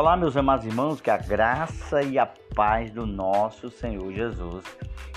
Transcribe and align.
Olá, 0.00 0.16
meus 0.16 0.36
amados 0.36 0.64
irmãos, 0.64 1.00
que 1.00 1.10
a 1.10 1.16
graça 1.16 2.00
e 2.04 2.20
a 2.20 2.26
paz 2.54 2.88
do 2.92 3.04
nosso 3.04 3.68
Senhor 3.68 4.12
Jesus 4.12 4.64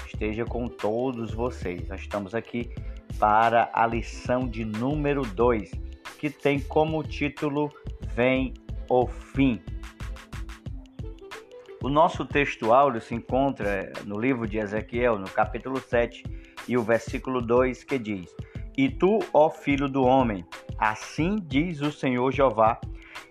esteja 0.08 0.44
com 0.44 0.68
todos 0.68 1.32
vocês. 1.32 1.88
Nós 1.88 2.02
estamos 2.02 2.34
aqui 2.34 2.68
para 3.20 3.70
a 3.76 3.86
lição 3.86 4.48
de 4.48 4.66
número 4.66 5.22
2, 5.22 5.70
que 6.18 6.32
tem 6.32 6.60
como 6.60 7.04
título 7.04 7.72
Vem 8.16 8.56
o 8.90 9.06
Fim. 9.06 9.62
O 11.84 11.88
nosso 11.88 12.26
texto 12.26 12.74
áureo 12.74 13.00
se 13.00 13.14
encontra 13.14 13.94
no 14.04 14.20
livro 14.20 14.48
de 14.48 14.58
Ezequiel, 14.58 15.20
no 15.20 15.30
capítulo 15.30 15.80
7, 15.80 16.24
e 16.68 16.76
o 16.76 16.82
versículo 16.82 17.40
2, 17.40 17.84
que 17.84 18.00
diz: 18.00 18.36
E 18.76 18.90
tu, 18.90 19.20
ó 19.32 19.48
filho 19.48 19.88
do 19.88 20.02
homem, 20.02 20.44
assim 20.80 21.36
diz 21.36 21.82
o 21.82 21.92
Senhor 21.92 22.32
Jeová, 22.32 22.82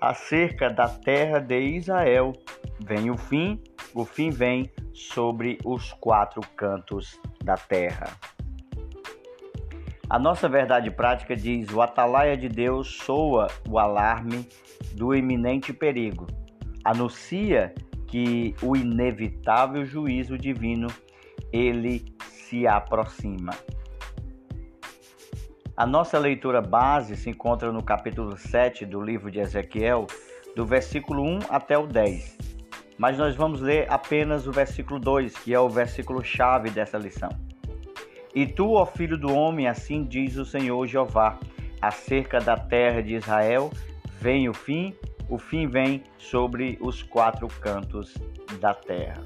acerca 0.01 0.69
da 0.71 0.89
terra 0.89 1.39
de 1.39 1.59
Israel: 1.59 2.33
vem 2.81 3.11
o 3.11 3.17
fim, 3.17 3.63
o 3.95 4.05
fim 4.05 4.31
vem 4.31 4.71
sobre 4.93 5.59
os 5.65 5.93
quatro 5.95 6.41
cantos 6.57 7.21
da 7.45 7.57
terra. 7.57 8.17
A 10.09 10.19
nossa 10.19 10.49
verdade 10.49 10.91
prática 10.91 11.37
diz: 11.37 11.71
o 11.73 11.81
atalaia 11.81 12.37
de 12.37 12.49
Deus 12.49 12.97
soa 12.97 13.47
o 13.69 13.79
alarme 13.79 14.49
do 14.95 15.15
iminente 15.15 15.73
perigo, 15.73 16.27
anuncia 16.85 17.73
que 18.09 18.55
o 18.61 18.77
inevitável 18.77 19.85
juízo 19.85 20.37
divino 20.37 20.89
ele 21.53 22.05
se 22.21 22.67
aproxima. 22.67 23.53
A 25.80 25.87
nossa 25.87 26.19
leitura 26.19 26.61
base 26.61 27.16
se 27.16 27.30
encontra 27.30 27.73
no 27.73 27.83
capítulo 27.83 28.37
7 28.37 28.84
do 28.84 29.01
livro 29.01 29.30
de 29.30 29.41
Ezequiel, 29.41 30.06
do 30.55 30.67
versículo 30.67 31.23
1 31.23 31.39
até 31.48 31.78
o 31.78 31.86
10. 31.86 32.36
Mas 32.98 33.17
nós 33.17 33.34
vamos 33.34 33.62
ler 33.62 33.91
apenas 33.91 34.47
o 34.47 34.53
versículo 34.53 35.01
2, 35.01 35.39
que 35.39 35.55
é 35.55 35.58
o 35.58 35.70
versículo 35.70 36.23
chave 36.23 36.69
dessa 36.69 36.98
lição. 36.98 37.31
E 38.34 38.47
tu, 38.47 38.73
ó 38.75 38.84
filho 38.84 39.17
do 39.17 39.33
homem, 39.33 39.69
assim 39.69 40.05
diz 40.05 40.36
o 40.36 40.45
Senhor 40.45 40.86
Jeová, 40.86 41.39
acerca 41.81 42.41
da 42.41 42.58
terra 42.58 43.03
de 43.03 43.14
Israel, 43.14 43.70
vem 44.20 44.51
o 44.51 44.53
fim 44.53 44.95
o 45.31 45.39
fim 45.39 45.67
vem 45.67 46.05
sobre 46.19 46.77
os 46.78 47.03
quatro 47.03 47.48
cantos 47.48 48.19
da 48.61 48.75
terra. 48.75 49.25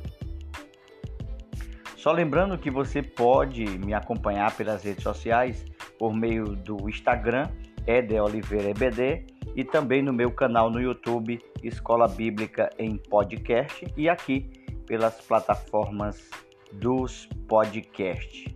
Só 1.97 2.13
lembrando 2.13 2.57
que 2.57 2.71
você 2.71 3.03
pode 3.03 3.65
me 3.65 3.93
acompanhar 3.93 4.57
pelas 4.57 4.85
redes 4.85 5.03
sociais 5.03 5.74
por 6.05 6.15
meio 6.15 6.55
do 6.55 6.87
Instagram, 6.87 7.49
Ede 7.87 8.21
Oliveira 8.21 8.69
EBD, 8.69 9.25
e 9.57 9.65
também 9.65 10.03
no 10.03 10.13
meu 10.13 10.31
canal 10.31 10.71
no 10.71 10.79
YouTube, 10.79 11.39
Escola 11.63 12.07
Bíblica 12.07 12.69
em 12.79 12.99
Podcast, 12.99 13.87
e 13.97 14.07
aqui 14.07 14.51
pelas 14.87 15.19
plataformas 15.23 16.31
dos 16.75 17.27
podcasts. 17.49 18.55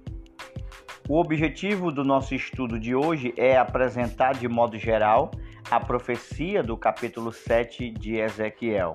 O 1.09 1.19
objetivo 1.19 1.91
do 1.91 2.05
nosso 2.05 2.35
estudo 2.35 2.79
de 2.79 2.95
hoje 2.95 3.33
é 3.35 3.57
apresentar 3.57 4.35
de 4.35 4.47
modo 4.47 4.77
geral 4.77 5.31
a 5.71 5.81
profecia 5.81 6.63
do 6.63 6.77
capítulo 6.77 7.33
7 7.33 7.91
de 7.93 8.17
Ezequiel, 8.17 8.93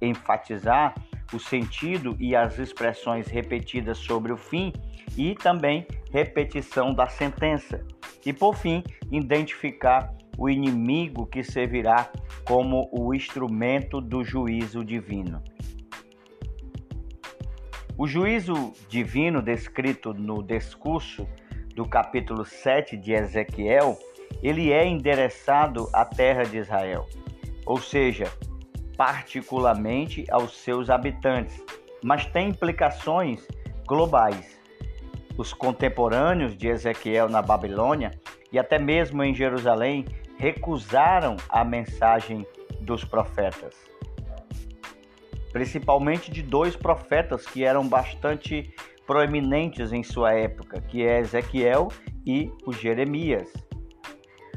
enfatizar 0.00 0.92
o 1.32 1.38
sentido 1.38 2.16
e 2.18 2.34
as 2.34 2.58
expressões 2.58 3.28
repetidas 3.28 3.98
sobre 3.98 4.32
o 4.32 4.36
fim 4.36 4.72
e 5.16 5.36
também 5.36 5.86
repetição 6.10 6.92
da 6.92 7.06
sentença. 7.06 7.91
E 8.24 8.32
por 8.32 8.54
fim, 8.54 8.82
identificar 9.10 10.14
o 10.38 10.48
inimigo 10.48 11.26
que 11.26 11.42
servirá 11.42 12.10
como 12.44 12.88
o 12.92 13.14
instrumento 13.14 14.00
do 14.00 14.24
juízo 14.24 14.84
divino. 14.84 15.42
O 17.96 18.06
juízo 18.06 18.72
divino 18.88 19.42
descrito 19.42 20.14
no 20.14 20.42
discurso 20.42 21.28
do 21.74 21.86
capítulo 21.86 22.44
7 22.44 22.96
de 22.96 23.12
Ezequiel 23.12 23.98
ele 24.42 24.72
é 24.72 24.86
endereçado 24.86 25.88
à 25.92 26.04
terra 26.04 26.44
de 26.44 26.58
Israel, 26.58 27.06
ou 27.66 27.78
seja, 27.78 28.32
particularmente 28.96 30.24
aos 30.30 30.56
seus 30.56 30.90
habitantes, 30.90 31.62
mas 32.02 32.26
tem 32.26 32.48
implicações 32.48 33.46
globais. 33.86 34.60
Os 35.36 35.52
contemporâneos 35.52 36.56
de 36.56 36.68
Ezequiel 36.68 37.28
na 37.28 37.40
Babilônia 37.40 38.10
e 38.52 38.58
até 38.58 38.78
mesmo 38.78 39.22
em 39.24 39.34
Jerusalém 39.34 40.04
recusaram 40.38 41.36
a 41.48 41.64
mensagem 41.64 42.46
dos 42.80 43.04
profetas. 43.04 43.74
Principalmente 45.52 46.30
de 46.30 46.42
dois 46.42 46.76
profetas 46.76 47.46
que 47.46 47.64
eram 47.64 47.86
bastante 47.86 48.74
proeminentes 49.06 49.92
em 49.92 50.02
sua 50.02 50.32
época, 50.32 50.80
que 50.80 51.04
é 51.04 51.20
Ezequiel 51.20 51.88
e 52.26 52.50
o 52.66 52.72
Jeremias 52.72 53.52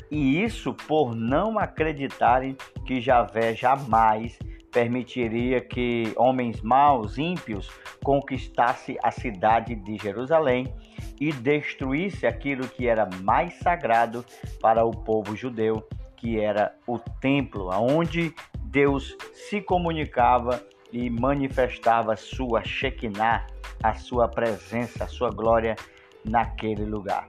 e 0.09 0.43
isso 0.43 0.73
por 0.73 1.15
não 1.15 1.57
acreditarem 1.57 2.55
que 2.85 3.01
Javé 3.01 3.53
jamais 3.53 4.37
permitiria 4.71 5.61
que 5.61 6.13
homens 6.15 6.61
maus, 6.61 7.17
ímpios, 7.17 7.69
conquistasse 8.03 8.97
a 9.01 9.09
cidade 9.09 9.75
de 9.75 9.97
Jerusalém 9.97 10.73
e 11.19 11.31
destruísse 11.31 12.25
aquilo 12.25 12.67
que 12.67 12.87
era 12.87 13.07
mais 13.21 13.53
sagrado 13.59 14.25
para 14.61 14.83
o 14.83 14.91
povo 14.91 15.35
judeu, 15.35 15.87
que 16.15 16.39
era 16.39 16.75
o 16.87 16.97
templo, 16.97 17.69
onde 17.71 18.33
Deus 18.63 19.15
se 19.33 19.61
comunicava 19.61 20.61
e 20.91 21.09
manifestava 21.09 22.15
sua 22.15 22.63
Shekinah, 22.63 23.47
a 23.83 23.93
sua 23.93 24.27
presença, 24.27 25.03
a 25.03 25.07
sua 25.07 25.29
glória 25.29 25.75
naquele 26.23 26.85
lugar. 26.85 27.27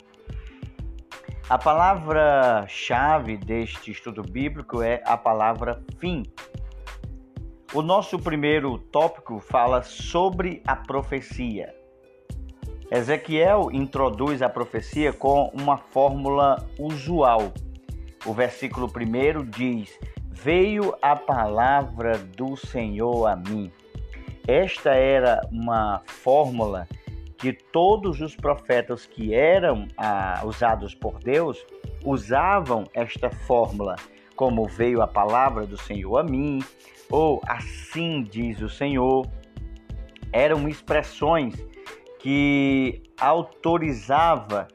A 1.48 1.56
palavra-chave 1.56 3.36
deste 3.36 3.92
estudo 3.92 4.22
bíblico 4.22 4.82
é 4.82 5.00
a 5.06 5.16
palavra 5.16 5.80
fim. 6.00 6.24
O 7.72 7.82
nosso 7.82 8.18
primeiro 8.18 8.78
tópico 8.78 9.38
fala 9.38 9.82
sobre 9.82 10.60
a 10.66 10.74
profecia. 10.74 11.75
Ezequiel 12.91 13.69
introduz 13.72 14.41
a 14.42 14.48
profecia 14.48 15.12
com 15.12 15.50
uma 15.52 15.76
fórmula 15.76 16.64
usual. 16.78 17.52
O 18.24 18.32
versículo 18.32 18.88
primeiro 18.88 19.44
diz: 19.44 19.98
Veio 20.30 20.94
a 21.02 21.16
palavra 21.16 22.16
do 22.16 22.56
Senhor 22.56 23.26
a 23.26 23.34
mim. 23.34 23.72
Esta 24.47 24.94
era 24.94 25.41
uma 25.50 26.00
fórmula 26.06 26.86
que 27.36 27.52
todos 27.52 28.20
os 28.20 28.36
profetas 28.36 29.04
que 29.04 29.34
eram 29.34 29.88
ah, 29.97 30.42
usados 30.44 30.94
por 30.94 31.18
Deus 31.18 31.66
usavam 32.04 32.84
esta 32.94 33.30
fórmula, 33.30 33.97
como 34.36 34.66
veio 34.66 35.03
a 35.03 35.08
palavra 35.08 35.66
do 35.66 35.76
Senhor 35.76 36.18
a 36.18 36.22
mim, 36.22 36.60
ou 37.10 37.41
assim 37.48 38.22
diz 38.22 38.60
o 38.62 38.68
Senhor. 38.68 39.26
Eram 40.32 40.68
expressões 40.68 41.54
que 42.26 43.04
autorizava 43.20 44.66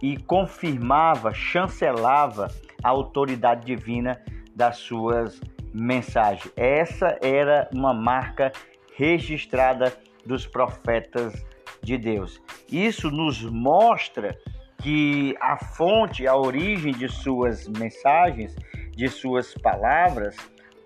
e 0.00 0.16
confirmava, 0.16 1.34
chancelava 1.34 2.46
a 2.84 2.88
autoridade 2.88 3.66
divina 3.66 4.22
das 4.54 4.76
suas 4.76 5.40
mensagens. 5.74 6.52
Essa 6.56 7.18
era 7.20 7.68
uma 7.74 7.92
marca 7.92 8.52
registrada 8.94 9.92
dos 10.24 10.46
profetas 10.46 11.44
de 11.82 11.98
Deus. 11.98 12.40
Isso 12.70 13.10
nos 13.10 13.42
mostra 13.42 14.38
que 14.80 15.34
a 15.40 15.56
fonte, 15.56 16.28
a 16.28 16.36
origem 16.36 16.92
de 16.92 17.08
suas 17.08 17.66
mensagens, 17.66 18.54
de 18.92 19.08
suas 19.08 19.52
palavras 19.54 20.36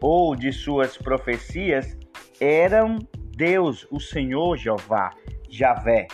ou 0.01 0.35
de 0.35 0.55
suas 0.55 0.97
profecias 0.97 1.99
eram 2.41 2.99
Deus, 3.37 3.87
o 3.91 4.01
Senhor 4.01 4.57
Jeová, 4.57 5.13
Javé. 5.55 6.09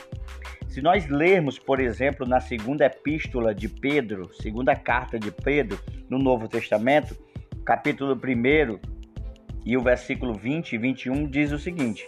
Se 0.69 0.83
nós 0.83 1.09
lermos, 1.09 1.59
por 1.59 1.81
exemplo, 1.81 2.27
na 2.27 2.41
segunda 2.41 2.85
epístola 2.85 3.55
de 3.55 3.69
Pedro, 3.69 4.31
segunda 4.35 4.77
carta 4.77 5.19
de 5.19 5.33
Pedro, 5.33 5.81
no 6.11 6.19
Novo 6.19 6.47
Testamento, 6.47 7.17
capítulo 7.65 8.15
1 8.15 8.79
e 9.65 9.77
o 9.77 9.83
versículo 9.83 10.35
20 10.35 10.75
e 10.75 10.79
21 10.79 11.27
diz 11.27 11.53
o 11.53 11.59
seguinte: 11.59 12.07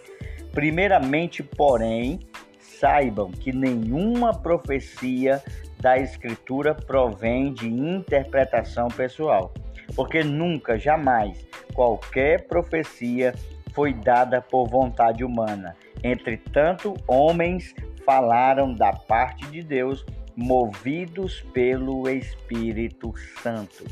Primeiramente, 0.52 1.42
porém, 1.42 2.20
saibam 2.58 3.30
que 3.30 3.50
nenhuma 3.50 4.34
profecia 4.34 5.42
da 5.80 5.96
Escritura 5.98 6.74
provém 6.74 7.52
de 7.54 7.66
interpretação 7.66 8.88
pessoal, 8.88 9.54
porque 9.96 10.22
nunca, 10.22 10.78
jamais, 10.78 11.48
qualquer 11.72 12.46
profecia 12.46 13.34
foi 13.72 13.94
dada 13.94 14.42
por 14.42 14.68
vontade 14.68 15.24
humana. 15.24 15.74
Entretanto, 16.02 16.94
homens 17.06 17.74
falaram 18.04 18.74
da 18.74 18.92
parte 18.92 19.46
de 19.46 19.62
Deus, 19.62 20.04
movidos 20.36 21.40
pelo 21.52 22.08
Espírito 22.08 23.12
Santo. 23.42 23.84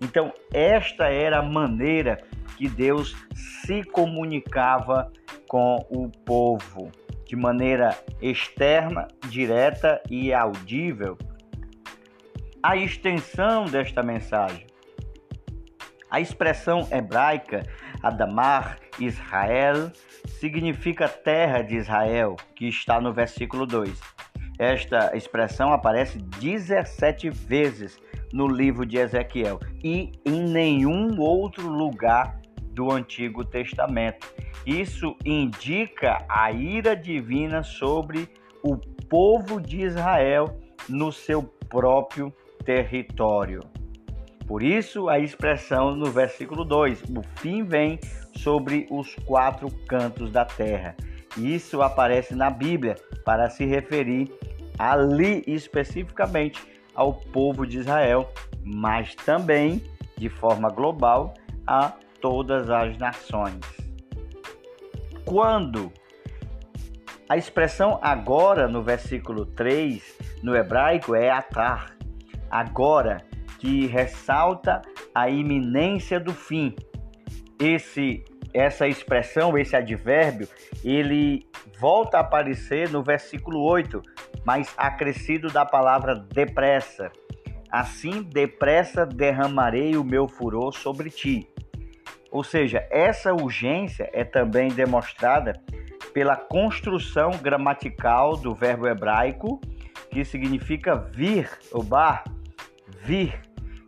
Então, 0.00 0.32
esta 0.52 1.08
era 1.08 1.38
a 1.38 1.42
maneira 1.42 2.18
que 2.56 2.68
Deus 2.68 3.16
se 3.34 3.82
comunicava 3.84 5.12
com 5.48 5.76
o 5.90 6.08
povo, 6.24 6.90
de 7.24 7.36
maneira 7.36 7.96
externa, 8.20 9.08
direta 9.28 10.02
e 10.10 10.32
audível. 10.32 11.16
A 12.62 12.76
extensão 12.76 13.64
desta 13.64 14.02
mensagem. 14.02 14.66
A 16.10 16.20
expressão 16.20 16.88
hebraica 16.90 17.62
Adamar 18.02 18.78
Israel 18.98 19.90
significa 20.26 21.08
terra 21.08 21.62
de 21.62 21.76
Israel, 21.76 22.36
que 22.54 22.68
está 22.68 23.00
no 23.00 23.12
versículo 23.12 23.66
2. 23.66 24.00
Esta 24.58 25.16
expressão 25.16 25.72
aparece 25.72 26.18
17 26.18 27.30
vezes 27.30 27.98
no 28.32 28.46
livro 28.46 28.86
de 28.86 28.98
Ezequiel 28.98 29.60
e 29.84 30.12
em 30.24 30.42
nenhum 30.48 31.20
outro 31.20 31.68
lugar 31.68 32.40
do 32.72 32.90
Antigo 32.90 33.44
Testamento. 33.44 34.26
Isso 34.66 35.16
indica 35.24 36.24
a 36.28 36.50
ira 36.50 36.96
divina 36.96 37.62
sobre 37.62 38.28
o 38.62 38.76
povo 39.08 39.60
de 39.60 39.82
Israel 39.82 40.58
no 40.88 41.12
seu 41.12 41.42
próprio 41.42 42.32
território. 42.64 43.60
Por 44.46 44.62
isso, 44.62 45.08
a 45.08 45.18
expressão 45.18 45.94
no 45.96 46.06
versículo 46.06 46.64
2: 46.64 47.02
o 47.02 47.22
fim 47.40 47.64
vem 47.64 47.98
sobre 48.36 48.86
os 48.90 49.14
quatro 49.26 49.68
cantos 49.86 50.30
da 50.30 50.44
terra. 50.44 50.94
Isso 51.36 51.82
aparece 51.82 52.34
na 52.34 52.48
Bíblia 52.48 52.94
para 53.24 53.50
se 53.50 53.64
referir 53.64 54.32
ali 54.78 55.42
especificamente 55.46 56.62
ao 56.94 57.14
povo 57.14 57.66
de 57.66 57.78
Israel, 57.78 58.32
mas 58.64 59.14
também 59.14 59.82
de 60.16 60.28
forma 60.28 60.70
global 60.70 61.34
a 61.66 61.92
todas 62.20 62.70
as 62.70 62.96
nações. 62.96 63.60
Quando 65.24 65.92
a 67.28 67.36
expressão 67.36 67.98
agora 68.00 68.68
no 68.68 68.82
versículo 68.82 69.44
3 69.44 70.40
no 70.42 70.54
hebraico 70.54 71.14
é 71.14 71.28
atar, 71.30 71.96
agora, 72.50 73.24
que 73.66 73.84
ressalta 73.86 74.80
a 75.12 75.28
iminência 75.28 76.20
do 76.20 76.32
fim. 76.32 76.72
Esse 77.58 78.22
essa 78.54 78.86
expressão, 78.86 79.58
esse 79.58 79.74
advérbio, 79.76 80.48
ele 80.84 81.46
volta 81.78 82.16
a 82.16 82.20
aparecer 82.20 82.88
no 82.88 83.02
versículo 83.02 83.60
8, 83.60 84.00
mas 84.46 84.72
acrescido 84.78 85.48
da 85.48 85.66
palavra 85.66 86.14
depressa. 86.14 87.10
Assim, 87.70 88.22
depressa 88.22 89.04
derramarei 89.04 89.96
o 89.96 90.04
meu 90.04 90.26
furor 90.28 90.72
sobre 90.72 91.10
ti. 91.10 91.46
Ou 92.30 92.44
seja, 92.44 92.86
essa 92.90 93.34
urgência 93.34 94.08
é 94.12 94.24
também 94.24 94.68
demonstrada 94.68 95.52
pela 96.14 96.36
construção 96.36 97.32
gramatical 97.32 98.36
do 98.36 98.54
verbo 98.54 98.86
hebraico, 98.86 99.60
que 100.10 100.24
significa 100.24 100.96
vir, 100.96 101.50
o 101.72 101.82
bar, 101.82 102.24
vir, 103.02 103.45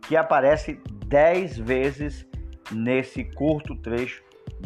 que 0.09 0.17
aparece 0.17 0.81
dez 1.05 1.55
vezes 1.55 2.27
nesse 2.71 3.23
curto 3.23 3.75
trecho 3.75 4.23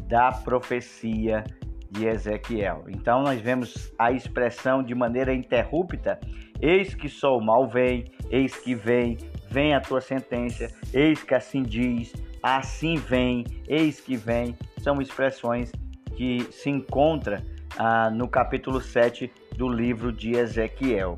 da 0.07 0.31
profecia 0.31 1.43
de 1.91 2.05
Ezequiel. 2.05 2.85
Então 2.87 3.21
nós 3.23 3.41
vemos 3.41 3.93
a 3.99 4.09
expressão 4.13 4.81
de 4.81 4.95
maneira 4.95 5.33
interrupta: 5.33 6.17
Eis 6.61 6.95
que 6.95 7.09
só 7.09 7.37
o 7.37 7.43
mal 7.43 7.67
vem, 7.67 8.05
eis 8.31 8.55
que 8.55 8.73
vem, 8.73 9.17
vem 9.49 9.75
a 9.75 9.81
tua 9.81 9.99
sentença, 9.99 10.69
eis 10.93 11.21
que 11.21 11.35
assim 11.35 11.61
diz, 11.61 12.13
assim 12.41 12.95
vem, 12.95 13.43
eis 13.67 13.99
que 13.99 14.15
vem. 14.15 14.57
São 14.77 15.01
expressões 15.01 15.73
que 16.15 16.47
se 16.51 16.69
encontram 16.69 17.43
ah, 17.77 18.09
no 18.09 18.29
capítulo 18.29 18.79
7 18.79 19.29
do 19.57 19.67
livro 19.67 20.09
de 20.09 20.37
Ezequiel. 20.37 21.17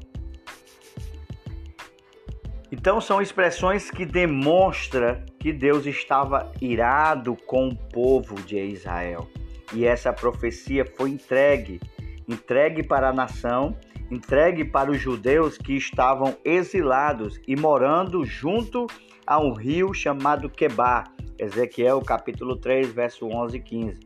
Então 2.72 3.00
são 3.00 3.22
expressões 3.22 3.92
que 3.92 4.06
demonstram 4.06 5.24
que 5.40 5.54
Deus 5.54 5.86
estava 5.86 6.52
irado 6.60 7.36
com 7.46 7.70
o 7.70 7.76
povo 7.76 8.36
de 8.42 8.58
Israel. 8.58 9.28
E 9.74 9.86
essa 9.86 10.12
profecia 10.12 10.86
foi 10.86 11.12
entregue, 11.12 11.80
entregue 12.28 12.84
para 12.84 13.10
a 13.10 13.14
nação, 13.14 13.78
entregue 14.10 14.66
para 14.66 14.92
os 14.92 15.00
judeus 15.00 15.58
que 15.58 15.74
estavam 15.74 16.36
exilados 16.44 17.40
e 17.48 17.56
morando 17.56 18.24
junto 18.26 18.88
a 19.26 19.40
um 19.40 19.54
rio 19.54 19.94
chamado 19.94 20.50
Quebar. 20.50 21.12
Ezequiel 21.38 22.02
capítulo 22.02 22.56
3, 22.56 22.94
verso 22.94 23.28
11 23.28 23.58
e 23.58 23.60
15. 23.60 24.00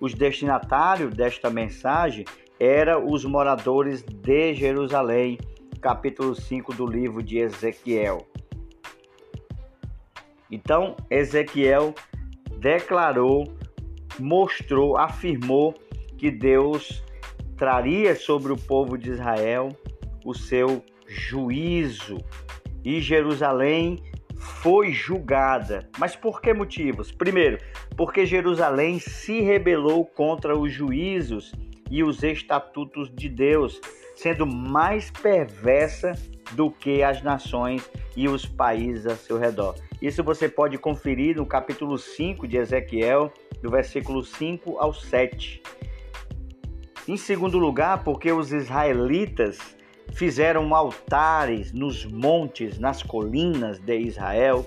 Os 0.00 0.12
destinatários 0.12 1.14
desta 1.14 1.48
mensagem 1.48 2.24
eram 2.60 3.06
os 3.06 3.24
moradores 3.24 4.02
de 4.02 4.54
Jerusalém, 4.54 5.38
capítulo 5.84 6.34
5 6.34 6.72
do 6.72 6.86
livro 6.86 7.22
de 7.22 7.36
Ezequiel. 7.36 8.26
Então, 10.50 10.96
Ezequiel 11.10 11.94
declarou 12.56 13.54
mostrou, 14.18 14.96
afirmou 14.96 15.74
que 16.16 16.30
Deus 16.30 17.04
traria 17.54 18.16
sobre 18.16 18.50
o 18.50 18.56
povo 18.56 18.96
de 18.96 19.10
Israel 19.10 19.68
o 20.24 20.32
seu 20.32 20.82
juízo 21.06 22.16
e 22.82 22.98
Jerusalém 23.02 24.02
foi 24.62 24.90
julgada. 24.90 25.90
Mas 25.98 26.16
por 26.16 26.40
que 26.40 26.54
motivos? 26.54 27.12
Primeiro, 27.12 27.58
porque 27.94 28.24
Jerusalém 28.24 28.98
se 28.98 29.42
rebelou 29.42 30.06
contra 30.06 30.56
os 30.56 30.72
juízos 30.72 31.52
e 31.90 32.02
os 32.02 32.22
estatutos 32.22 33.14
de 33.14 33.28
Deus, 33.28 33.78
sendo 34.14 34.46
mais 34.46 35.10
perversa 35.10 36.12
do 36.52 36.70
que 36.70 37.02
as 37.02 37.22
nações 37.22 37.88
e 38.16 38.28
os 38.28 38.46
países 38.46 39.06
a 39.06 39.16
seu 39.16 39.38
redor. 39.38 39.74
Isso 40.00 40.22
você 40.22 40.48
pode 40.48 40.78
conferir 40.78 41.36
no 41.36 41.46
capítulo 41.46 41.98
5 41.98 42.46
de 42.46 42.56
Ezequiel, 42.56 43.32
do 43.62 43.70
versículo 43.70 44.22
5 44.22 44.78
ao 44.78 44.92
7. 44.92 45.62
Em 47.08 47.16
segundo 47.16 47.58
lugar, 47.58 48.04
porque 48.04 48.30
os 48.32 48.52
israelitas 48.52 49.58
fizeram 50.12 50.74
altares 50.74 51.72
nos 51.72 52.04
montes, 52.04 52.78
nas 52.78 53.02
colinas 53.02 53.78
de 53.78 53.98
Israel, 53.98 54.66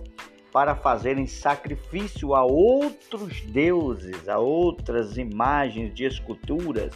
para 0.52 0.76
fazerem 0.76 1.26
sacrifício 1.26 2.34
a 2.34 2.44
outros 2.44 3.42
deuses, 3.42 4.28
a 4.28 4.40
outras 4.40 5.18
imagens 5.18 5.94
de 5.94 6.06
esculturas. 6.06 6.94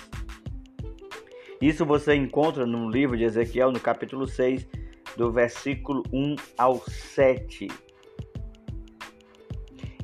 Isso 1.62 1.86
você 1.86 2.16
encontra 2.16 2.66
no 2.66 2.90
livro 2.90 3.16
de 3.16 3.24
Ezequiel, 3.24 3.72
no 3.72 3.80
capítulo 3.80 4.26
6, 4.26 4.68
do 5.16 5.32
versículo 5.32 6.02
1 6.12 6.36
ao 6.58 6.78
7. 6.78 7.68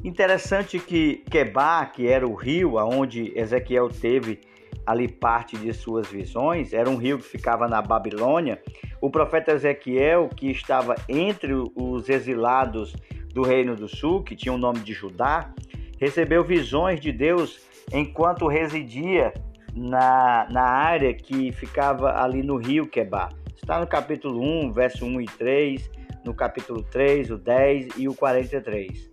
Interessante 0.04 0.78
que 0.78 1.24
Quebá, 1.32 1.84
que 1.88 2.08
era 2.08 2.28
o 2.28 2.36
rio 2.36 2.78
aonde 2.78 3.34
Ezequiel 3.36 3.90
teve 3.90 4.40
ali 4.86 5.08
parte 5.08 5.58
de 5.58 5.74
suas 5.74 6.08
visões, 6.08 6.74
era 6.74 6.88
um 6.88 6.96
rio 6.96 7.18
que 7.18 7.26
ficava 7.26 7.68
na 7.68 7.82
Babilônia. 7.82 8.62
O 9.02 9.10
profeta 9.10 9.52
Ezequiel, 9.52 10.30
que 10.30 10.52
estava 10.52 10.94
entre 11.10 11.54
os 11.76 12.08
exilados 12.08 12.96
do 13.34 13.42
Reino 13.42 13.76
do 13.76 13.88
Sul, 13.88 14.24
que 14.24 14.36
tinha 14.36 14.54
o 14.54 14.60
nome 14.60 14.80
de 14.80 14.94
Judá, 14.94 15.52
recebeu 16.00 16.44
visões 16.44 17.00
de 17.00 17.12
Deus 17.12 17.60
enquanto 17.92 18.48
residia 18.48 19.34
na, 19.77 20.48
na 20.50 20.63
área 20.63 21.13
que 21.13 21.51
ficava 21.51 22.19
ali 22.22 22.41
no 22.41 22.57
rio 22.57 22.88
Quebá. 22.88 23.29
Está 23.55 23.79
no 23.79 23.86
capítulo 23.88 24.41
1, 24.41 24.74
verso 24.74 25.05
1 25.05 25.22
e 25.22 25.25
3, 25.25 25.91
no 26.25 26.34
capítulo 26.34 26.84
3, 26.84 27.31
o 27.31 27.38
10 27.38 27.89
e 27.98 28.07
o 28.07 28.15
43. 28.15 29.12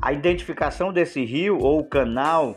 A 0.00 0.12
identificação 0.12 0.92
desse 0.92 1.24
rio 1.24 1.58
ou 1.58 1.84
canal 1.84 2.56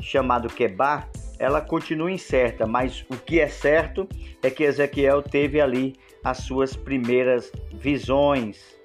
chamado 0.00 0.48
Quebar, 0.48 1.08
ela 1.38 1.60
continua 1.60 2.10
incerta, 2.10 2.66
mas 2.66 3.04
o 3.08 3.16
que 3.16 3.38
é 3.38 3.46
certo 3.46 4.08
é 4.42 4.50
que 4.50 4.64
Ezequiel 4.64 5.22
teve 5.22 5.60
ali 5.60 5.94
as 6.24 6.38
suas 6.38 6.74
primeiras 6.74 7.52
visões. 7.74 8.76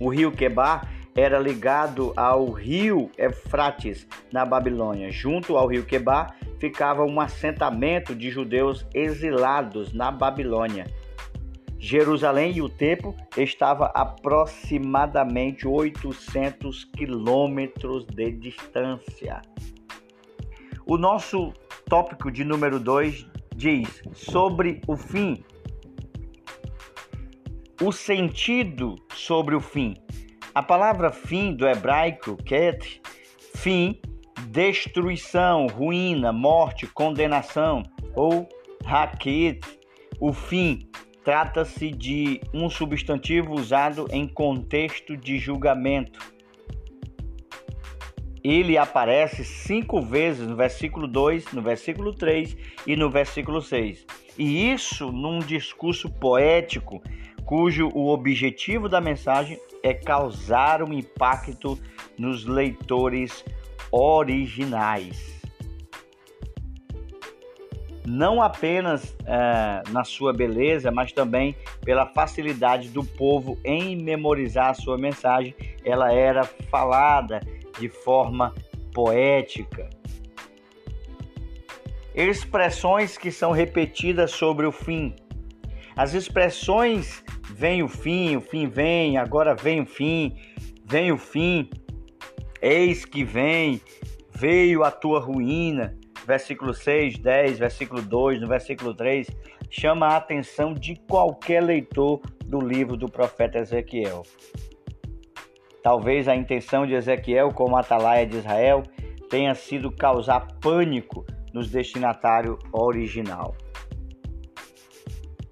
O 0.00 0.08
rio 0.08 0.32
Quebar 0.32 0.95
era 1.16 1.38
ligado 1.38 2.12
ao 2.14 2.50
rio 2.50 3.10
Eufrates 3.16 4.06
na 4.30 4.44
Babilônia. 4.44 5.10
Junto 5.10 5.56
ao 5.56 5.66
rio 5.66 5.84
Quebar 5.84 6.36
ficava 6.58 7.04
um 7.04 7.18
assentamento 7.18 8.14
de 8.14 8.30
judeus 8.30 8.86
exilados 8.92 9.92
na 9.94 10.10
Babilônia. 10.10 10.86
Jerusalém 11.78 12.56
e 12.56 12.62
o 12.62 12.68
templo 12.68 13.14
estava 13.36 13.86
a 13.94 14.02
aproximadamente 14.02 15.66
800 15.66 16.84
quilômetros 16.84 18.04
de 18.06 18.30
distância. 18.32 19.40
O 20.84 20.98
nosso 20.98 21.52
tópico 21.88 22.30
de 22.30 22.44
número 22.44 22.78
2 22.78 23.26
diz 23.54 24.02
sobre 24.12 24.80
o 24.86 24.96
fim. 24.96 25.42
o 27.82 27.92
sentido 27.92 28.96
sobre 29.14 29.54
o 29.54 29.60
fim. 29.60 29.94
A 30.56 30.62
palavra 30.62 31.12
fim 31.12 31.54
do 31.54 31.68
hebraico, 31.68 32.34
ket, 32.42 33.02
fim, 33.56 34.00
destruição, 34.48 35.66
ruína, 35.66 36.32
morte, 36.32 36.86
condenação, 36.86 37.82
ou 38.14 38.48
haket, 38.82 39.62
o 40.18 40.32
fim, 40.32 40.88
trata-se 41.22 41.90
de 41.90 42.40
um 42.54 42.70
substantivo 42.70 43.52
usado 43.52 44.06
em 44.10 44.26
contexto 44.26 45.14
de 45.14 45.38
julgamento. 45.38 46.18
Ele 48.42 48.78
aparece 48.78 49.44
cinco 49.44 50.00
vezes 50.00 50.48
no 50.48 50.56
versículo 50.56 51.06
2, 51.06 51.52
no 51.52 51.60
versículo 51.60 52.14
3 52.14 52.56
e 52.86 52.96
no 52.96 53.10
versículo 53.10 53.60
6. 53.60 54.06
E 54.38 54.72
isso 54.72 55.12
num 55.12 55.38
discurso 55.38 56.08
poético, 56.08 57.02
cujo 57.44 57.90
o 57.92 58.08
objetivo 58.08 58.88
da 58.88 59.02
mensagem 59.02 59.60
é 59.86 59.94
causar 59.94 60.82
um 60.82 60.92
impacto 60.92 61.78
nos 62.18 62.44
leitores 62.44 63.44
originais 63.90 65.36
não 68.06 68.40
apenas 68.40 69.16
é, 69.26 69.82
na 69.90 70.04
sua 70.04 70.32
beleza, 70.32 70.90
mas 70.90 71.12
também 71.12 71.56
pela 71.84 72.06
facilidade 72.06 72.88
do 72.88 73.04
povo 73.04 73.58
em 73.64 73.96
memorizar 73.96 74.70
a 74.70 74.74
sua 74.74 74.96
mensagem. 74.96 75.54
Ela 75.84 76.12
era 76.12 76.44
falada 76.44 77.40
de 77.78 77.88
forma 77.88 78.54
poética. 78.94 79.90
Expressões 82.14 83.18
que 83.18 83.30
são 83.30 83.50
repetidas 83.50 84.30
sobre 84.30 84.66
o 84.66 84.72
fim. 84.72 85.14
As 85.96 86.14
expressões 86.14 87.24
vem 87.56 87.82
o 87.82 87.88
fim, 87.88 88.36
o 88.36 88.40
fim 88.40 88.68
vem, 88.68 89.16
agora 89.16 89.54
vem 89.54 89.80
o 89.80 89.86
fim, 89.86 90.36
vem 90.84 91.10
o 91.10 91.16
fim, 91.16 91.70
eis 92.60 93.06
que 93.06 93.24
vem, 93.24 93.80
veio 94.34 94.84
a 94.84 94.90
tua 94.90 95.18
ruína 95.18 95.96
versículo 96.26 96.74
6, 96.74 97.18
10, 97.18 97.58
versículo 97.58 98.02
2, 98.02 98.40
no 98.40 98.48
versículo 98.48 98.92
3, 98.92 99.28
chama 99.70 100.08
a 100.08 100.16
atenção 100.16 100.74
de 100.74 100.96
qualquer 101.08 101.62
leitor 101.62 102.20
do 102.44 102.60
livro 102.60 102.96
do 102.96 103.08
profeta 103.08 103.58
Ezequiel. 103.58 104.24
Talvez 105.82 106.26
a 106.26 106.34
intenção 106.34 106.84
de 106.84 106.94
Ezequiel, 106.94 107.52
como 107.54 107.76
atalaia 107.76 108.26
de 108.26 108.36
Israel, 108.36 108.82
tenha 109.30 109.54
sido 109.54 109.90
causar 109.90 110.40
pânico 110.60 111.24
nos 111.54 111.70
destinatários 111.70 112.58
original. 112.72 113.54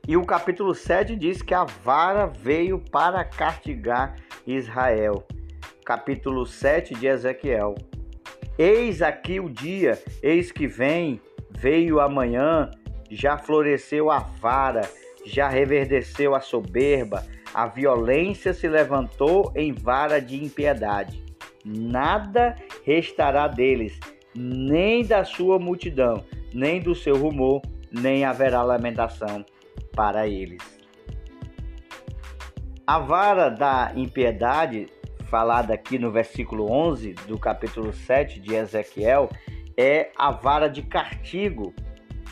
E 0.06 0.18
o 0.18 0.26
capítulo 0.26 0.74
7 0.74 1.16
diz 1.16 1.40
que 1.40 1.54
a 1.54 1.64
vara 1.64 2.26
veio 2.26 2.78
para 2.78 3.24
castigar 3.24 4.14
Israel. 4.46 5.26
Capítulo 5.82 6.44
7 6.44 6.94
de 6.94 7.06
Ezequiel. 7.06 7.74
Eis 8.58 9.00
aqui 9.00 9.40
o 9.40 9.48
dia, 9.48 9.98
eis 10.22 10.52
que 10.52 10.66
vem, 10.66 11.22
veio 11.50 12.00
amanhã, 12.00 12.70
já 13.10 13.38
floresceu 13.38 14.10
a 14.10 14.18
vara, 14.18 14.82
já 15.24 15.48
reverdeceu 15.48 16.34
a 16.34 16.40
soberba, 16.40 17.24
a 17.54 17.66
violência 17.66 18.52
se 18.52 18.68
levantou 18.68 19.50
em 19.56 19.72
vara 19.72 20.20
de 20.20 20.36
impiedade. 20.36 21.24
Nada 21.64 22.56
restará 22.84 23.48
deles, 23.48 23.98
nem 24.34 25.02
da 25.02 25.24
sua 25.24 25.58
multidão, 25.58 26.22
nem 26.52 26.78
do 26.78 26.94
seu 26.94 27.16
rumor, 27.16 27.62
nem 27.90 28.26
haverá 28.26 28.62
lamentação 28.62 29.46
para 29.94 30.26
eles. 30.26 30.62
A 32.86 32.98
vara 32.98 33.48
da 33.48 33.92
impiedade 33.96 34.86
falada 35.30 35.74
aqui 35.74 35.98
no 35.98 36.10
versículo 36.10 36.70
11 36.70 37.14
do 37.26 37.38
capítulo 37.38 37.92
7 37.92 38.38
de 38.40 38.54
Ezequiel 38.54 39.28
é 39.76 40.10
a 40.16 40.30
vara 40.30 40.68
de 40.68 40.82
castigo 40.82 41.74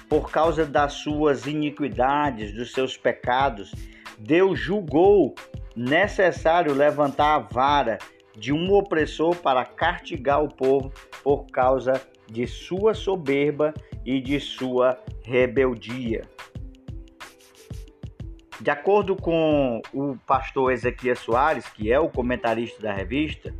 por 0.08 0.30
causa 0.30 0.66
das 0.66 0.92
suas 0.92 1.46
iniquidades, 1.46 2.52
dos 2.52 2.72
seus 2.72 2.96
pecados. 2.96 3.74
Deus 4.18 4.58
julgou 4.58 5.34
necessário 5.74 6.74
levantar 6.74 7.34
a 7.34 7.38
vara 7.38 7.98
de 8.36 8.52
um 8.52 8.72
opressor 8.72 9.34
para 9.36 9.64
castigar 9.64 10.42
o 10.42 10.48
povo 10.48 10.92
por 11.22 11.46
causa 11.46 12.00
de 12.30 12.46
sua 12.46 12.94
soberba 12.94 13.72
e 14.04 14.20
de 14.20 14.38
sua 14.38 14.98
rebeldia. 15.24 16.22
De 18.62 18.70
acordo 18.70 19.16
com 19.16 19.82
o 19.92 20.16
pastor 20.24 20.72
Ezequiel 20.72 21.16
Soares, 21.16 21.66
que 21.66 21.92
é 21.92 21.98
o 21.98 22.08
comentarista 22.08 22.80
da 22.80 22.92
revista, 22.92 23.52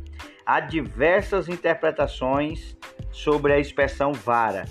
há 0.45 0.61
diversas 0.61 1.49
interpretações 1.49 2.77
sobre 3.11 3.51
a 3.51 3.59
expressão 3.59 4.13
vara, 4.13 4.63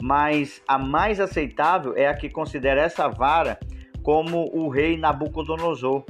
mas 0.00 0.62
a 0.68 0.78
mais 0.78 1.18
aceitável 1.18 1.96
é 1.96 2.06
a 2.06 2.14
que 2.14 2.30
considera 2.30 2.82
essa 2.82 3.08
vara 3.08 3.58
como 4.00 4.48
o 4.56 4.68
rei 4.68 4.96
Nabucodonosor. 4.96 6.04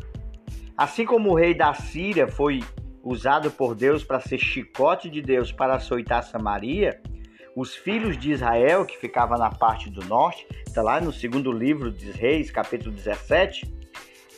Assim 0.76 1.06
como 1.06 1.30
o 1.30 1.34
rei 1.34 1.54
da 1.54 1.72
Síria 1.72 2.28
foi 2.28 2.60
usado 3.02 3.50
por 3.50 3.74
Deus 3.74 4.04
para 4.04 4.20
ser 4.20 4.36
chicote 4.36 5.08
de 5.08 5.22
Deus 5.22 5.52
para 5.52 5.76
açoitar 5.76 6.22
Samaria, 6.22 7.00
os 7.54 7.74
filhos 7.74 8.16
de 8.16 8.32
Israel, 8.32 8.84
que 8.84 8.96
ficava 8.96 9.36
na 9.36 9.50
parte 9.50 9.90
do 9.90 10.04
norte, 10.04 10.46
está 10.66 10.82
lá 10.82 11.00
no 11.00 11.12
segundo 11.12 11.50
livro 11.50 11.90
de 11.90 12.10
Reis, 12.10 12.50
capítulo 12.50 12.92
17, 12.94 13.72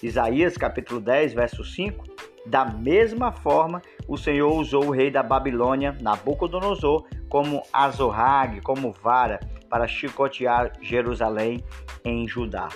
Isaías, 0.03 0.57
capítulo 0.57 1.01
10, 1.01 1.35
verso 1.35 1.65
5. 1.65 2.05
Da 2.47 2.65
mesma 2.65 3.31
forma, 3.31 3.81
o 4.09 4.17
Senhor 4.17 4.53
usou 4.53 4.87
o 4.87 4.91
rei 4.91 5.11
da 5.11 5.23
Babilônia, 5.23 5.97
Nabucodonosor, 6.01 7.07
como 7.29 7.63
azorrague, 7.73 8.61
como 8.61 8.93
vara, 8.93 9.39
para 9.69 9.87
chicotear 9.87 10.73
Jerusalém 10.81 11.63
em 12.05 12.27
Judá. 12.27 12.69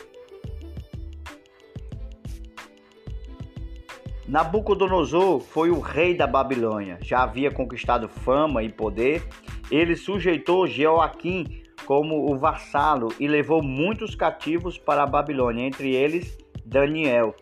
Nabucodonosor 4.28 5.40
foi 5.40 5.70
o 5.70 5.78
rei 5.78 6.16
da 6.16 6.26
Babilônia, 6.26 6.98
já 7.00 7.22
havia 7.22 7.50
conquistado 7.50 8.08
fama 8.08 8.62
e 8.62 8.68
poder 8.68 9.22
ele 9.70 9.96
sujeitou 9.96 10.66
Jeoaquim 10.66 11.62
como 11.84 12.32
o 12.32 12.36
vassalo 12.36 13.08
e 13.20 13.28
levou 13.28 13.62
muitos 13.62 14.14
cativos 14.14 14.78
para 14.78 15.02
a 15.02 15.06
Babilônia, 15.06 15.66
entre 15.66 15.94
eles 15.94 16.36
Daniel. 16.64 17.34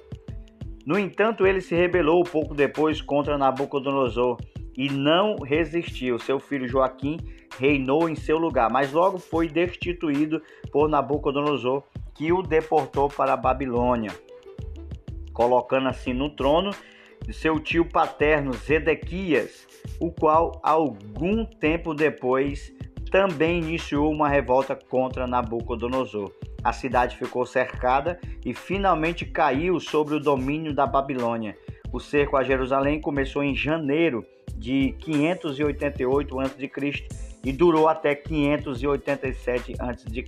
No 0.85 0.99
entanto, 0.99 1.47
ele 1.47 1.61
se 1.61 1.75
rebelou 1.75 2.23
pouco 2.25 2.55
depois 2.55 3.01
contra 3.01 3.39
Nabucodonosor 3.39 4.39
e 4.77 4.91
não 4.91 5.37
resistiu. 5.37 6.19
Seu 6.19 6.39
filho 6.39 6.69
Joaquim 6.69 7.17
reinou 7.59 8.09
em 8.09 8.15
seu 8.15 8.37
lugar, 8.37 8.71
mas 8.71 8.93
logo 8.93 9.19
foi 9.19 9.49
destituído 9.49 10.43
por 10.71 10.89
Nabucodonosor, 10.89 11.83
que 12.15 12.33
o 12.33 12.43
deportou 12.43 13.09
para 13.09 13.33
a 13.33 13.37
Babilônia, 13.37 14.11
colocando 15.33 15.89
assim 15.89 16.13
no 16.13 16.31
trono 16.31 16.71
de 17.27 17.33
seu 17.33 17.59
tio 17.59 17.85
paterno 17.85 18.53
Zedequias, 18.53 19.67
o 19.99 20.11
qual 20.11 20.61
algum 20.63 21.45
tempo 21.45 21.95
depois 21.95 22.73
também 23.11 23.59
iniciou 23.59 24.11
uma 24.11 24.29
revolta 24.29 24.75
contra 24.77 25.27
Nabucodonosor. 25.27 26.31
A 26.63 26.73
cidade 26.73 27.17
ficou 27.17 27.45
cercada 27.47 28.19
e 28.45 28.55
finalmente 28.55 29.25
caiu 29.25 29.79
sobre 29.79 30.15
o 30.15 30.21
domínio 30.21 30.75
da 30.75 30.87
Babilônia. 30.87 31.57
O 31.93 32.01
cerco 32.01 32.37
a 32.37 32.43
Jerusalém 32.43 33.01
começou 33.01 33.43
em 33.43 33.55
janeiro 33.55 34.25
de 34.57 34.95
588 35.01 36.41
a.C. 36.41 37.07
e 37.45 37.53
durou 37.53 37.89
até 37.89 38.15
587 38.15 39.75
a.C. 39.79 40.25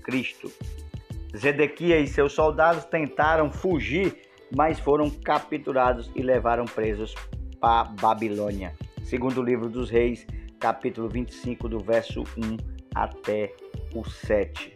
Zedequias 1.36 2.08
e 2.08 2.12
seus 2.12 2.32
soldados 2.32 2.84
tentaram 2.84 3.50
fugir 3.50 4.25
mas 4.54 4.78
foram 4.78 5.10
capturados 5.10 6.10
e 6.14 6.22
levaram 6.22 6.64
presos 6.64 7.14
para 7.60 7.84
Babilônia. 7.84 8.74
Segundo 9.02 9.40
o 9.40 9.44
livro 9.44 9.68
dos 9.68 9.90
Reis, 9.90 10.26
capítulo 10.58 11.08
25, 11.08 11.68
do 11.68 11.80
verso 11.80 12.22
1 12.22 12.56
até 12.94 13.52
o 13.94 14.04
7. 14.04 14.74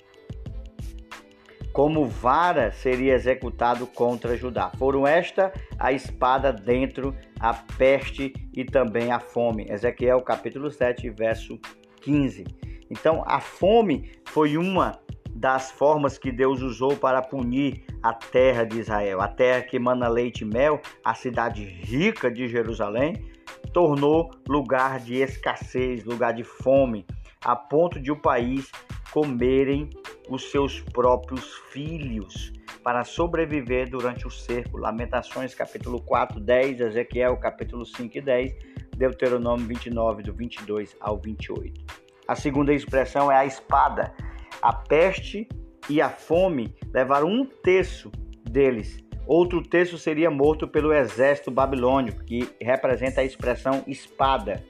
Como 1.72 2.06
vara 2.06 2.72
seria 2.72 3.14
executado 3.14 3.86
contra 3.86 4.36
Judá. 4.36 4.72
Foram 4.76 5.06
esta 5.06 5.52
a 5.78 5.92
espada 5.92 6.52
dentro, 6.52 7.14
a 7.38 7.54
peste 7.54 8.32
e 8.54 8.64
também 8.64 9.12
a 9.12 9.20
fome. 9.20 9.66
Ezequiel 9.70 10.20
capítulo 10.22 10.70
7, 10.70 11.08
verso 11.10 11.58
15. 12.02 12.44
Então, 12.90 13.22
a 13.24 13.40
fome 13.40 14.10
foi 14.26 14.56
uma 14.56 14.98
das 15.32 15.70
formas 15.70 16.18
que 16.18 16.32
Deus 16.32 16.60
usou 16.60 16.96
para 16.96 17.22
punir 17.22 17.84
a 18.02 18.12
terra 18.12 18.64
de 18.64 18.78
Israel, 18.78 19.20
a 19.20 19.28
terra 19.28 19.62
que 19.62 19.76
emana 19.76 20.08
leite 20.08 20.42
e 20.42 20.44
mel, 20.44 20.80
a 21.04 21.14
cidade 21.14 21.64
rica 21.64 22.30
de 22.30 22.48
Jerusalém, 22.48 23.30
tornou 23.72 24.30
lugar 24.48 24.98
de 25.00 25.16
escassez, 25.16 26.04
lugar 26.04 26.32
de 26.32 26.44
fome, 26.44 27.06
a 27.44 27.54
ponto 27.54 28.00
de 28.00 28.10
o 28.10 28.16
país 28.16 28.70
comerem 29.12 29.90
os 30.28 30.50
seus 30.50 30.80
próprios 30.80 31.54
filhos. 31.70 32.52
para 32.82 33.04
sobreviver 33.04 33.90
durante 33.90 34.26
o 34.26 34.30
cerco. 34.30 34.78
Lamentações 34.78 35.54
capítulo 35.54 36.00
4, 36.00 36.40
10, 36.40 36.80
Ezequiel 36.80 37.36
capítulo 37.36 37.84
5 37.84 38.16
e 38.16 38.20
10, 38.22 38.54
Deuteronômio 38.96 39.66
29, 39.66 40.22
do 40.22 40.32
22 40.32 40.96
ao 40.98 41.18
28. 41.18 41.78
A 42.26 42.34
segunda 42.34 42.72
expressão 42.72 43.30
é 43.30 43.36
a 43.36 43.44
espada. 43.44 44.14
A 44.62 44.72
peste 44.72 45.46
e 45.90 46.00
a 46.00 46.08
fome 46.08 46.72
levaram 46.94 47.26
um 47.26 47.44
terço 47.44 48.12
deles. 48.48 48.98
Outro 49.26 49.60
terço 49.60 49.98
seria 49.98 50.30
morto 50.30 50.68
pelo 50.68 50.92
exército 50.92 51.50
babilônico, 51.50 52.24
que 52.24 52.48
representa 52.60 53.20
a 53.20 53.24
expressão 53.24 53.82
espada. 53.88 54.64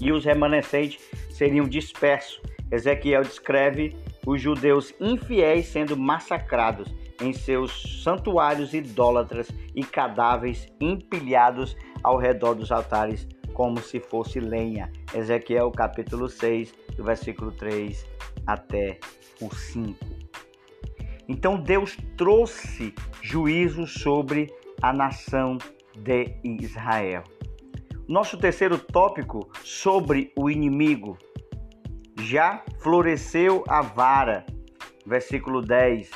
E 0.00 0.10
os 0.10 0.24
remanescentes 0.24 1.00
seriam 1.30 1.68
dispersos. 1.68 2.42
Ezequiel 2.70 3.22
descreve 3.22 3.96
os 4.26 4.42
judeus 4.42 4.92
infiéis 5.00 5.68
sendo 5.68 5.96
massacrados 5.96 6.92
em 7.22 7.32
seus 7.32 8.02
santuários 8.02 8.74
idólatras 8.74 9.48
e 9.74 9.84
cadáveres 9.84 10.66
empilhados 10.80 11.76
ao 12.02 12.16
redor 12.16 12.54
dos 12.54 12.70
altares 12.72 13.26
como 13.54 13.78
se 13.78 14.00
fosse 14.00 14.38
lenha. 14.40 14.90
Ezequiel 15.14 15.70
capítulo 15.70 16.28
6, 16.28 16.72
do 16.96 17.04
versículo 17.04 17.50
3 17.52 18.17
até 18.48 18.98
o 19.40 19.54
5. 19.54 19.94
Então 21.28 21.60
Deus 21.60 21.94
trouxe 22.16 22.94
juízo 23.22 23.86
sobre 23.86 24.50
a 24.80 24.92
nação 24.92 25.58
de 25.94 26.34
Israel. 26.42 27.22
Nosso 28.08 28.38
terceiro 28.38 28.78
tópico 28.78 29.50
sobre 29.62 30.32
o 30.34 30.48
inimigo. 30.48 31.18
Já 32.18 32.64
floresceu 32.80 33.62
a 33.68 33.82
vara, 33.82 34.46
versículo 35.04 35.60
10. 35.60 36.10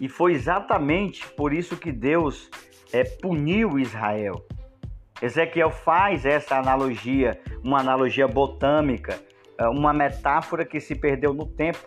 E 0.00 0.08
foi 0.08 0.32
exatamente 0.32 1.26
por 1.32 1.52
isso 1.52 1.76
que 1.76 1.90
Deus 1.90 2.48
é, 2.92 3.02
puniu 3.02 3.80
Israel. 3.80 4.46
Ezequiel 5.20 5.70
faz 5.70 6.24
essa 6.24 6.56
analogia, 6.56 7.40
uma 7.62 7.80
analogia 7.80 8.28
botâmica, 8.28 9.18
é, 9.18 9.33
uma 9.62 9.92
metáfora 9.92 10.64
que 10.64 10.80
se 10.80 10.94
perdeu 10.94 11.32
no 11.32 11.46
tempo. 11.46 11.78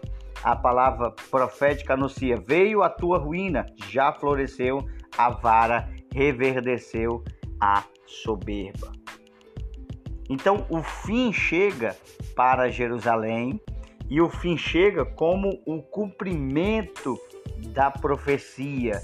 A 0.43 0.55
palavra 0.55 1.11
profética 1.31 1.93
anuncia: 1.93 2.35
Veio 2.37 2.83
a 2.83 2.89
tua 2.89 3.17
ruína, 3.17 3.65
já 3.89 4.11
floresceu 4.13 4.85
a 5.17 5.29
vara, 5.29 5.89
reverdeceu 6.13 7.23
a 7.59 7.83
soberba. 8.05 8.91
Então 10.29 10.65
o 10.69 10.83
fim 10.83 11.31
chega 11.31 11.95
para 12.35 12.69
Jerusalém 12.69 13.59
e 14.09 14.21
o 14.21 14.29
fim 14.29 14.57
chega 14.57 15.05
como 15.05 15.61
o 15.65 15.81
cumprimento 15.81 17.17
da 17.73 17.89
profecia, 17.89 19.01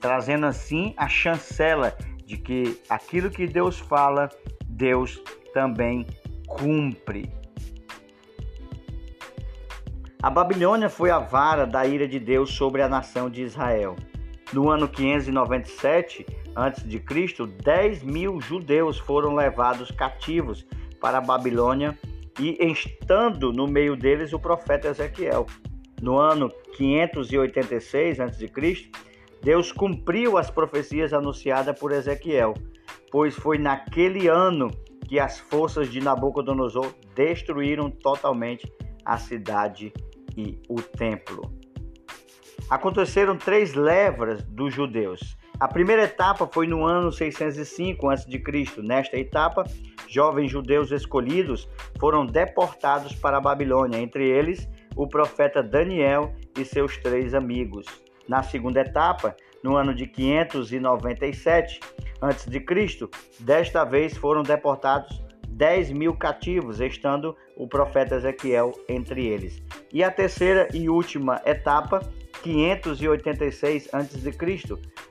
trazendo 0.00 0.46
assim 0.46 0.94
a 0.96 1.08
chancela 1.08 1.96
de 2.24 2.36
que 2.36 2.80
aquilo 2.88 3.30
que 3.30 3.46
Deus 3.46 3.78
fala, 3.78 4.28
Deus 4.66 5.22
também 5.52 6.06
cumpre. 6.46 7.30
A 10.22 10.28
Babilônia 10.28 10.90
foi 10.90 11.10
a 11.10 11.18
vara 11.18 11.66
da 11.66 11.86
ira 11.86 12.06
de 12.06 12.18
Deus 12.18 12.50
sobre 12.50 12.82
a 12.82 12.88
nação 12.88 13.30
de 13.30 13.40
Israel. 13.42 13.96
No 14.52 14.68
ano 14.68 14.86
597, 14.86 16.26
a.C., 16.54 17.46
10 17.64 18.02
mil 18.02 18.38
judeus 18.38 18.98
foram 18.98 19.34
levados 19.34 19.90
cativos 19.90 20.66
para 21.00 21.16
a 21.16 21.22
Babilônia 21.22 21.98
e 22.38 22.58
estando 22.70 23.50
no 23.50 23.66
meio 23.66 23.96
deles 23.96 24.34
o 24.34 24.38
profeta 24.38 24.88
Ezequiel. 24.88 25.46
No 26.02 26.18
ano 26.18 26.50
586 26.76 28.20
a.C., 28.20 28.90
Deus 29.42 29.72
cumpriu 29.72 30.36
as 30.36 30.50
profecias 30.50 31.14
anunciadas 31.14 31.80
por 31.80 31.92
Ezequiel, 31.92 32.52
pois 33.10 33.34
foi 33.34 33.56
naquele 33.56 34.28
ano 34.28 34.70
que 35.08 35.18
as 35.18 35.38
forças 35.38 35.90
de 35.90 35.98
Nabucodonosor 35.98 36.92
destruíram 37.14 37.90
totalmente 37.90 38.70
a 39.02 39.16
cidade 39.16 39.90
e 40.36 40.60
o 40.68 40.80
templo. 40.80 41.50
Aconteceram 42.68 43.36
três 43.36 43.74
levas 43.74 44.42
dos 44.44 44.72
judeus. 44.72 45.36
A 45.58 45.68
primeira 45.68 46.04
etapa 46.04 46.48
foi 46.50 46.66
no 46.66 46.86
ano 46.86 47.12
605 47.12 48.08
a.C. 48.08 48.42
Nesta 48.78 49.18
etapa, 49.18 49.64
jovens 50.08 50.50
judeus 50.50 50.90
escolhidos 50.90 51.68
foram 51.98 52.24
deportados 52.24 53.14
para 53.14 53.36
a 53.36 53.40
Babilônia, 53.40 53.98
entre 53.98 54.26
eles 54.26 54.68
o 54.96 55.06
profeta 55.06 55.62
Daniel 55.62 56.32
e 56.58 56.64
seus 56.64 56.96
três 56.96 57.34
amigos. 57.34 57.86
Na 58.28 58.42
segunda 58.42 58.80
etapa, 58.80 59.36
no 59.62 59.76
ano 59.76 59.94
de 59.94 60.06
597 60.06 61.80
a.C., 62.20 63.08
desta 63.40 63.84
vez 63.84 64.16
foram 64.16 64.42
deportados 64.42 65.22
10 65.60 65.92
mil 65.92 66.14
cativos, 66.14 66.80
estando 66.80 67.36
o 67.54 67.68
profeta 67.68 68.14
Ezequiel 68.14 68.72
entre 68.88 69.26
eles. 69.26 69.62
E 69.92 70.02
a 70.02 70.10
terceira 70.10 70.66
e 70.72 70.88
última 70.88 71.38
etapa 71.44 72.00
586 72.42 73.90
a.C., 73.92 74.32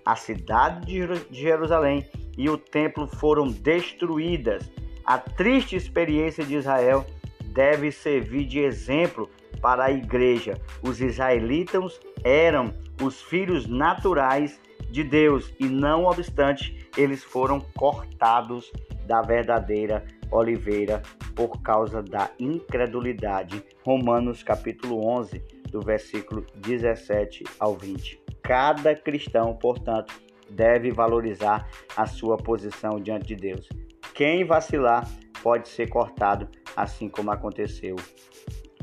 a 0.04 0.16
cidade 0.16 0.88
de 0.88 1.40
Jerusalém 1.40 2.04
e 2.36 2.50
o 2.50 2.58
templo 2.58 3.06
foram 3.06 3.48
destruídas. 3.48 4.72
A 5.06 5.20
triste 5.20 5.76
experiência 5.76 6.44
de 6.44 6.56
Israel 6.56 7.06
deve 7.54 7.92
servir 7.92 8.46
de 8.46 8.58
exemplo 8.58 9.30
para 9.62 9.86
a 9.86 9.92
igreja. 9.92 10.60
Os 10.82 11.00
israelitas 11.00 12.00
eram 12.24 12.74
os 13.00 13.22
filhos 13.22 13.68
naturais 13.68 14.60
de 14.90 15.04
Deus 15.04 15.54
e, 15.60 15.66
não 15.66 16.06
obstante, 16.06 16.90
eles 16.98 17.24
foram 17.24 17.62
cortados 17.76 18.72
da 19.06 19.22
verdadeira 19.22 20.04
oliveira 20.32 21.02
por 21.36 21.62
causa 21.62 22.02
da 22.02 22.30
incredulidade. 22.40 23.64
Romanos 23.84 24.44
capítulo 24.44 25.06
11 25.06 25.42
do 25.72 25.82
versículo 25.82 26.46
17 26.56 27.44
ao 27.60 27.76
20. 27.76 28.22
Cada 28.42 28.96
cristão, 28.96 29.56
portanto, 29.56 30.14
deve 30.50 30.92
valorizar 30.92 31.70
a 31.96 32.06
sua 32.06 32.38
posição 32.38 33.00
diante 33.00 33.28
de 33.28 33.36
Deus. 33.36 33.70
Quem 34.14 34.44
vacilar 34.44 35.08
pode 35.44 35.70
ser 35.70 35.88
cortado, 35.88 36.48
assim 36.76 37.08
como 37.08 37.32
aconteceu 37.32 37.96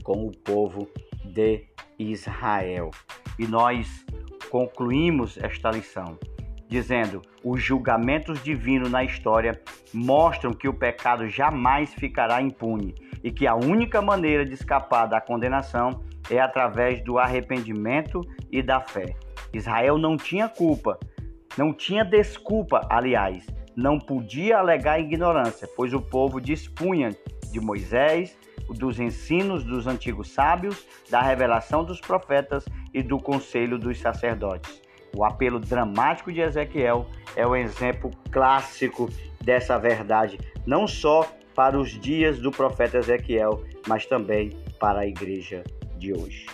com 0.02 0.26
o 0.26 0.30
povo 0.30 0.88
de 1.24 1.66
Israel. 1.98 2.90
E 3.38 3.46
nós 3.46 4.06
concluímos 4.48 5.36
esta 5.38 5.70
lição 5.70 6.18
dizendo: 6.68 7.22
os 7.44 7.62
julgamentos 7.62 8.42
divinos 8.42 8.90
na 8.90 9.04
história 9.04 9.60
mostram 9.92 10.52
que 10.52 10.68
o 10.68 10.74
pecado 10.74 11.28
jamais 11.28 11.92
ficará 11.94 12.40
impune 12.42 12.94
e 13.22 13.30
que 13.30 13.46
a 13.46 13.54
única 13.54 14.02
maneira 14.02 14.44
de 14.44 14.54
escapar 14.54 15.06
da 15.06 15.20
condenação 15.20 16.04
é 16.30 16.40
através 16.40 17.02
do 17.02 17.18
arrependimento 17.18 18.20
e 18.50 18.62
da 18.62 18.80
fé. 18.80 19.14
Israel 19.52 19.96
não 19.96 20.16
tinha 20.16 20.48
culpa, 20.48 20.98
não 21.56 21.72
tinha 21.72 22.04
desculpa, 22.04 22.86
aliás, 22.90 23.46
não 23.74 23.98
podia 23.98 24.58
alegar 24.58 25.00
ignorância, 25.00 25.68
pois 25.76 25.92
o 25.92 26.00
povo 26.00 26.40
dispunha 26.40 27.10
de 27.52 27.60
Moisés, 27.60 28.36
dos 28.68 28.98
ensinos 28.98 29.64
dos 29.64 29.86
antigos 29.86 30.30
sábios, 30.30 30.84
da 31.08 31.22
revelação 31.22 31.84
dos 31.84 32.00
profetas 32.00 32.64
e 32.92 33.02
do 33.02 33.18
conselho 33.18 33.78
dos 33.78 33.98
sacerdotes. 34.00 34.85
O 35.16 35.24
apelo 35.24 35.58
dramático 35.58 36.30
de 36.30 36.40
Ezequiel 36.40 37.06
é 37.34 37.46
o 37.46 37.56
exemplo 37.56 38.10
clássico 38.30 39.08
dessa 39.42 39.78
verdade, 39.78 40.38
não 40.66 40.86
só 40.86 41.26
para 41.54 41.78
os 41.78 41.98
dias 41.98 42.38
do 42.38 42.50
profeta 42.50 42.98
Ezequiel, 42.98 43.64
mas 43.88 44.04
também 44.04 44.50
para 44.78 45.00
a 45.00 45.06
igreja 45.06 45.64
de 45.96 46.12
hoje. 46.12 46.46